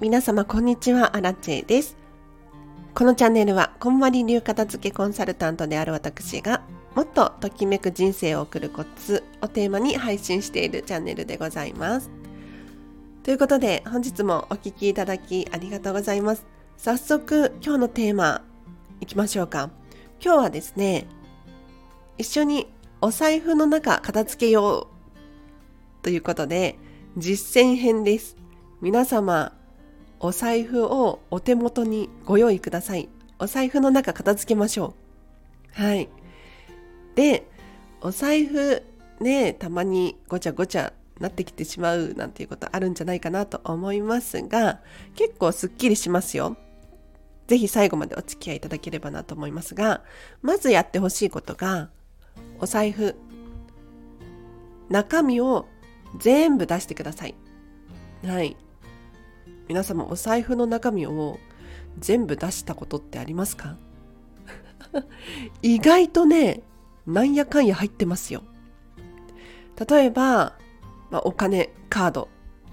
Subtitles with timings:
[0.00, 1.96] 皆様こんにちは、アラチェです。
[2.94, 6.62] このチャンネルは、こんまり流片付けコンサルタントである私が、
[6.94, 12.10] もっとときめく人生を送るコツをテーマに配信しているチャンネルでございます。
[13.24, 16.46] ということで、本日もお聴きいただきありがとうございます。
[16.76, 18.44] 早速、今日のテーマ、
[19.00, 19.70] いきましょうか。
[20.22, 21.08] 今日はですね、
[22.18, 24.86] 一緒にお財布の中片付けよ
[26.02, 26.78] うということで、
[27.16, 28.36] 実践編です。
[28.80, 29.57] 皆様、
[30.20, 33.08] お財布をお手元にご用意ください。
[33.38, 34.94] お財布の中片付けましょ
[35.78, 35.82] う。
[35.82, 36.08] はい。
[37.14, 37.46] で、
[38.00, 38.82] お財布
[39.20, 44.80] ね、たまにごちゃごちゃなってきてしまうなんていうことあるんじゃないかなと思いますが、
[45.14, 46.56] 結構すっきりしますよ。
[47.48, 50.02] ぜひ最後までお付き合いいただければなと思いますが、
[50.42, 51.90] まずやってほしいことが、
[52.60, 53.16] お財布、
[54.90, 55.66] 中身を
[56.18, 57.34] 全部出してください。
[58.24, 58.56] はい。
[59.68, 61.38] 皆様お財布の中身を
[61.98, 63.76] 全部出したことってありますか？
[65.62, 66.62] 意外とね、
[67.06, 68.42] なんやかんや入ってますよ。
[69.88, 70.56] 例えば、
[71.10, 72.28] まあ、お金、カード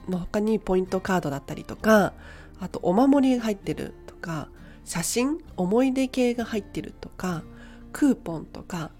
[0.09, 2.13] の他にポイントカードだったりとか、
[2.59, 4.49] あとお守りが入ってるとか、
[4.83, 7.43] 写真、思い出系が入ってるとか、
[7.91, 8.91] クーポンとか、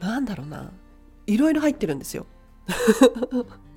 [0.00, 0.72] なんだろうな、
[1.26, 2.26] いろいろ入ってるんですよ。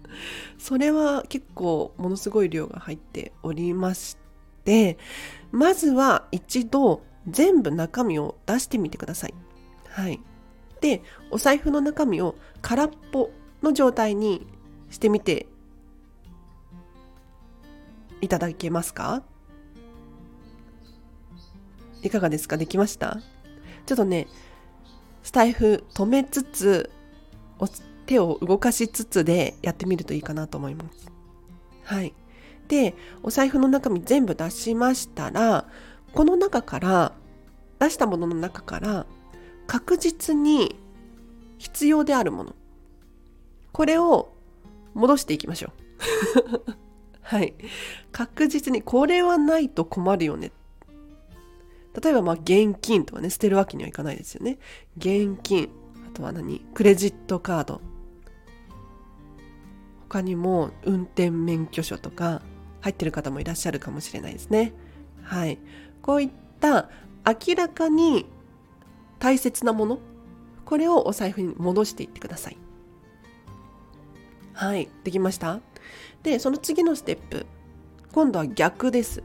[0.58, 4.18] それは結構ものすごい量が入っておりまし
[4.64, 4.98] て
[5.52, 9.34] まずは一度全部中身を出してみてください。
[9.90, 10.20] はい。
[10.80, 13.30] で、お財布の中身を空っぽ
[13.62, 14.48] の状態に
[14.90, 15.46] してみて
[18.22, 19.22] いただけますか？
[22.02, 22.58] いかがですか？
[22.58, 23.20] できました？
[23.86, 24.28] ちょっとね、
[25.22, 26.90] スタイフ止めつつ、
[28.12, 31.10] 手を動かしつつでやってみるといいかなと思います。
[31.84, 32.14] はい。
[32.68, 35.66] で、お財布の中身全部出しましたら、
[36.14, 37.14] この中から、
[37.80, 39.06] 出したものの中から、
[39.66, 40.76] 確実に
[41.58, 42.56] 必要であるもの。
[43.72, 44.34] これを
[44.94, 45.72] 戻していきましょ
[46.48, 46.72] う。
[47.22, 47.54] はい。
[48.12, 50.52] 確実に、これはないと困るよね。
[52.02, 54.60] 例えば、まあ、現金とかね、捨てるわけにはいかないですよね。
[54.98, 55.70] 現金。
[56.14, 56.60] あとは何？
[56.74, 57.91] クレジットカード。
[60.12, 62.42] 他にも運転免許証とか
[62.82, 64.74] 入ってる方もいらっしゃるかもしれないですね。
[65.24, 65.58] はい。
[66.02, 66.30] こういっ
[66.60, 66.90] た
[67.26, 68.26] 明らかに
[69.20, 70.00] 大切なもの、
[70.66, 72.58] これをお財布に戻していってください。
[74.52, 74.90] はい。
[75.06, 75.62] できました？
[76.24, 77.46] で、その次のステップ。
[78.12, 79.24] 今度は逆です。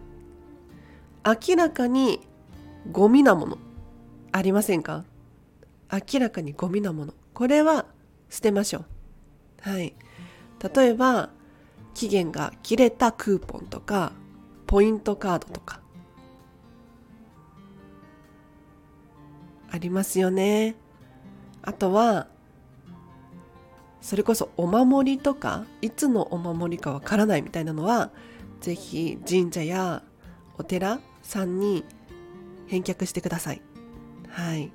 [1.24, 2.20] 明らかに
[2.92, 3.58] ゴミなもの
[4.30, 5.04] ありませんか？
[5.91, 7.14] 明らかにゴミなもの。
[7.34, 7.86] これは
[8.30, 8.84] 捨てましょ
[9.66, 9.68] う。
[9.68, 9.97] はい。
[10.75, 11.31] 例えば
[11.94, 14.12] 期限が切れたクーポンとか
[14.66, 15.81] ポイントカードとか。
[19.71, 20.75] ありますよね。
[21.62, 22.28] あとは
[24.00, 28.10] それこそお守りとかいつのお守りかわからないみたいなのは
[28.60, 30.03] ぜひ神社や
[30.59, 31.84] お寺さんに
[32.69, 33.62] 返却してください。
[34.28, 34.72] はい。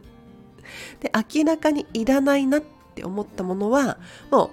[1.00, 2.62] で明らかにいらないなっ
[2.94, 3.98] て思ったものは
[4.30, 4.50] もう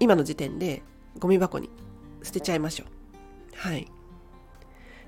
[0.00, 0.82] 今の時点で
[1.18, 1.70] ゴミ箱に
[2.22, 2.88] 捨てちゃいましょう。
[3.56, 3.86] はい。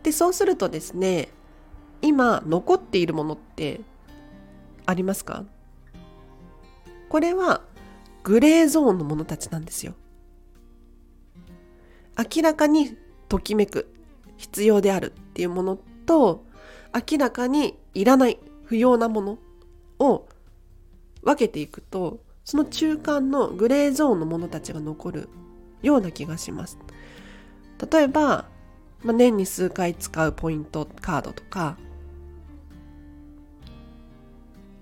[0.03, 1.29] で、そうするとですね、
[2.03, 3.81] 今残っているものって
[4.87, 5.45] ありますか？
[7.09, 7.63] これは
[8.23, 9.95] グレーゾーンのものたちなんですよ。
[12.19, 12.97] 明らかに
[13.29, 13.93] ときめく
[14.37, 16.45] 必要であるっていうものと
[16.95, 19.39] 明らかにいらない不要なもの
[19.99, 20.27] を
[21.23, 22.21] 分けていくと
[22.51, 25.29] その中間のグレーゾーンのものたちが残る
[25.83, 26.79] ような気がします。
[27.93, 28.49] 例えば、
[29.05, 31.79] まあ、年に数回使うポイントカードとか、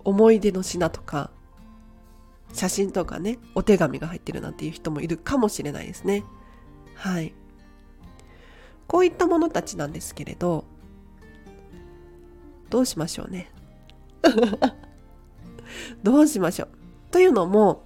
[0.02, 1.30] 思い出の品とか、
[2.54, 6.24] 写真とかね、お手紙が入ってるなんていう人もいるかもしれないですね。
[6.94, 7.34] はい。
[8.86, 10.64] こういったものたちなんですけれど、
[12.70, 13.50] どうしましょうね。
[16.02, 16.77] どうしましょう。
[17.10, 17.84] というのも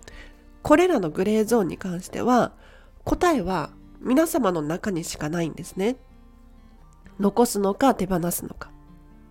[0.62, 2.52] これらのグレーゾーンに関しては
[3.04, 3.70] 答えは
[4.00, 5.96] 皆様の中にしかないんですね。
[7.19, 8.70] 残すのか手放すのか。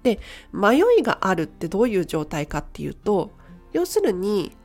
[0.03, 0.19] で
[0.51, 3.31] 迷いがあるってどういう状態かっていうと
[3.71, 4.55] 要するに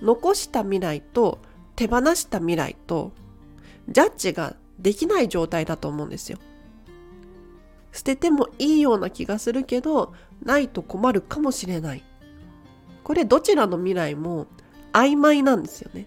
[0.00, 1.40] 残した未来と
[1.74, 3.12] 手放した未来と
[3.88, 6.38] ジャッジができない状態だと思うんですよ。
[7.92, 12.04] 捨ててもいいような気がするけどないと困るかもしれない。
[13.04, 14.46] これどちらの未来も
[14.92, 16.06] 曖昧なんですよね。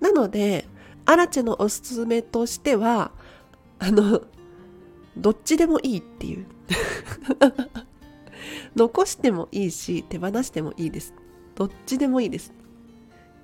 [0.00, 0.66] なので、
[1.04, 3.12] アラチェのおすすめとしては、
[3.78, 4.22] あの
[5.16, 6.46] どっちでもいいっていう。
[8.74, 11.14] 残してもいいし手放してもいいです。
[11.54, 12.52] どっちでもいいです。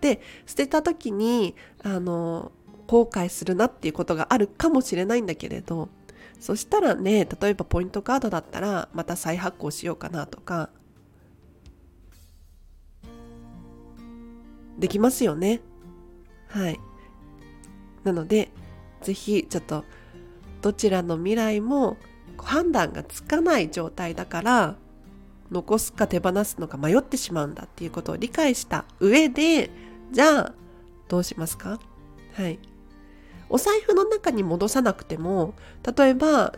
[0.01, 2.53] で捨てた時にあの
[2.87, 5.89] 後悔するなっていうことがあるかもしれないんだけれど
[6.41, 10.71] そしたらね例えばポイントカードだったらまた再発行しようかなとか
[14.79, 15.61] できますよね。
[16.49, 16.81] はい。
[18.05, 18.51] なので
[19.03, 19.85] 是非ちょっと
[20.63, 21.97] どちらの未来も
[22.39, 24.77] 判断がつかない状態だから
[25.51, 29.71] 残すか手放すのか迷ってしまうんだっていうことを理解した上で
[30.13, 30.55] じゃあ
[31.09, 31.81] どうしますか？
[32.35, 32.59] はい。
[33.51, 35.55] お財布の中に戻さなくても
[35.97, 36.55] 例えば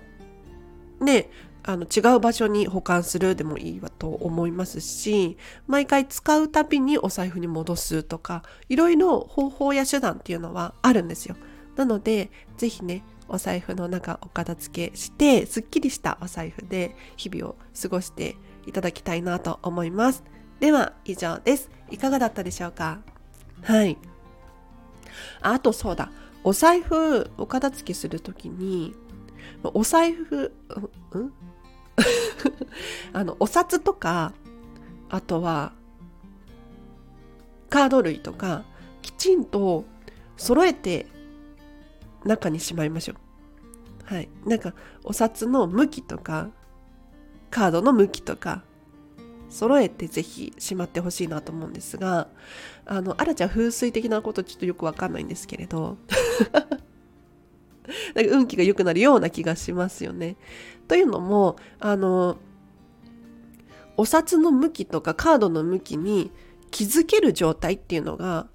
[1.00, 1.30] ね
[1.62, 5.36] あの違う場所に保管するでもいいわと思いますし
[5.66, 11.36] 毎回使うたびにお財布に戻すとかいろいろ方法や手段っていうのはあるんですよ。
[11.76, 18.36] なので是非ねお財布の中お片付けしてすっきりしたお財布で日々を過ごして
[18.66, 20.24] いただきたいなと思います。
[20.58, 21.70] では以上です。
[21.90, 23.00] いかがだったでしょうか？
[23.62, 23.96] はい。
[25.42, 26.10] あとそうだ。
[26.42, 28.32] お財布お片付けすると
[29.62, 30.52] きにお財布
[31.12, 31.32] うん？
[33.12, 34.32] あのお札とか
[35.08, 35.72] あとは
[37.68, 38.64] カード類とか
[39.02, 39.84] きちんと
[40.36, 41.06] 揃えて
[42.24, 43.16] 中にしまいましょう。
[44.14, 44.28] はい。
[44.44, 46.50] なんかお札の向きとか
[47.50, 48.62] カードの向きとか
[49.48, 52.28] 揃えてぜひしまってほしいなと思うんですが
[52.86, 55.96] あのあらちゃん風水的なことちょっとよくわかんないんですけれど。
[58.14, 60.36] なんか運気が良くなるような気がしますよね。
[60.88, 62.38] というのもあの
[63.96, 66.30] お札の向きとかカードの向きに
[66.70, 68.46] 気づける状態っていうのが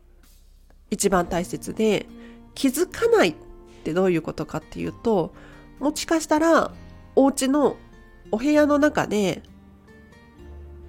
[0.90, 2.08] 一番大切で
[2.54, 3.36] 気づかないっ
[3.84, 5.34] てどういうことかっていうと
[5.80, 6.72] もしかしたら
[7.16, 7.78] お家の
[8.32, 9.44] お部屋の中で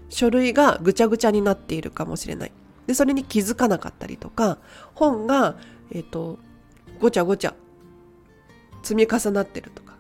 [0.09, 2.53] 書類がぐちゃぐちゃになっているかもしれない。
[2.87, 4.59] で、それに気づかなかったりとか、
[4.95, 5.57] 本が、
[5.91, 6.39] えっ、ー、と、
[7.01, 7.55] ごちゃごちゃ
[8.87, 9.97] 積み重なってるとか、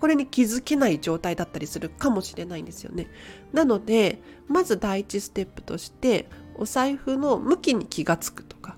[0.00, 3.08] これに気づけない状態だったりするかもしれないんですよね。
[3.52, 8.76] なので、まず第一ステップとして、お財布の向きに気がつくとか、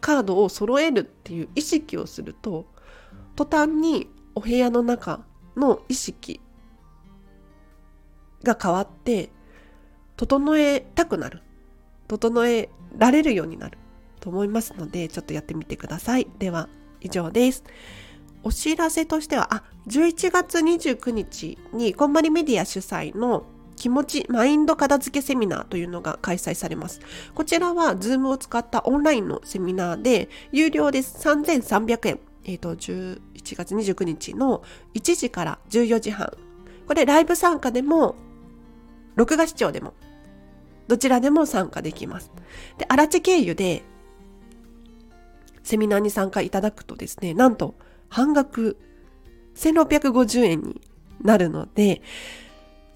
[0.00, 2.66] カードを揃えるっていう意識をすると、
[3.34, 5.24] 途端にお部屋の中
[5.56, 6.40] の意識
[8.42, 9.30] が変わって
[10.16, 11.42] 整えたくなる。
[12.08, 13.78] 整えられるようになる
[14.20, 16.28] と思いますのでちょっとやってみてください。
[16.38, 16.68] では
[17.00, 17.64] 以上です。
[18.46, 23.44] お知らせとしてはあ11月29日にこんまりメディア主催の
[23.74, 27.00] 気持ちマインド片付けセミナーというのが開催されます。
[27.34, 31.28] こちらは Zoom を使ったオンラインのセミナーで有料です。
[31.28, 32.20] 3300円。
[32.44, 33.20] えっ、ー、と、11
[33.56, 34.62] 月29日の
[34.94, 36.32] 1時から14時半。
[36.86, 38.14] これライブ参加でも
[39.16, 39.92] 録画視聴でも、
[40.86, 42.30] どちらでも参加できます。
[42.78, 43.82] で、アラチ経由で、
[45.64, 47.74] セミナーに参加いただくとですね、なんと
[48.16, 48.78] 半額
[49.56, 50.80] 1650円に
[51.22, 52.00] なるので、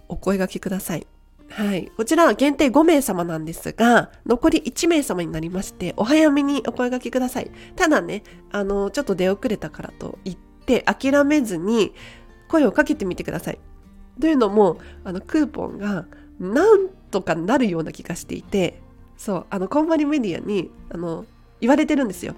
[0.09, 1.07] お声がけください。
[1.51, 1.93] はい。
[1.95, 7.51] こちらは限定5名様なんですが、残り1名様になりまして、お早めにお声がけください。
[7.77, 11.93] ただね、あの、ちょっと出遅れたからと言って、諦めずに
[12.49, 13.59] 声をかけてみてください。
[14.21, 16.07] というのもあのクーポンが
[16.39, 18.81] なんとかなるような気がしていて
[19.17, 21.25] そうあのコンバリメディアにあの
[21.61, 22.35] 言われてるんですよ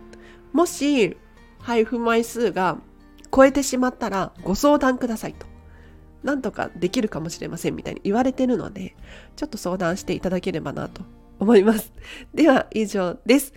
[0.53, 1.17] もし
[1.63, 2.79] 配布枚数が
[3.35, 5.47] 超えてしまったらご相談くださいと
[6.23, 8.95] なんとかできるかもしれませんみたいに言われてるので
[9.37, 11.03] ちょっと相談していただければなと
[11.41, 11.93] 思います
[12.35, 13.55] では以上です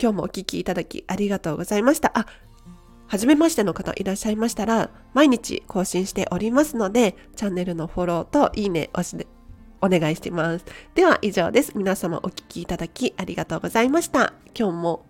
[0.00, 2.26] 今日もお聴きいただきありがとうございましたあ
[3.12, 9.26] 初めましての方いらっしゃいましたら、毎日更新しておりますので、チャンネルのフォローといいね押して
[9.82, 10.64] お願いしてます。
[10.94, 11.76] では以上です。
[11.76, 14.32] 皆様お聴きいただきありがとうございました。
[14.58, 15.04] 今日も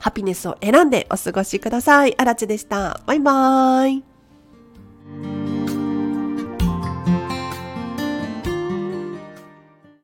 [0.00, 2.14] ハピネスを選んでお過ごしください。
[2.18, 3.00] あらちでした。
[3.06, 5.49] バイバーイ。